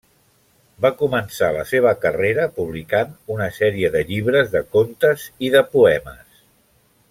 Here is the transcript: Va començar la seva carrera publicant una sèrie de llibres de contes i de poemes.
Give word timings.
Va 0.85 0.89
començar 1.01 1.49
la 1.57 1.65
seva 1.71 1.91
carrera 2.07 2.47
publicant 2.57 3.13
una 3.35 3.51
sèrie 3.61 3.93
de 3.97 4.03
llibres 4.09 4.51
de 4.57 4.63
contes 4.77 5.29
i 5.49 5.55
de 5.59 5.63
poemes. 5.77 6.45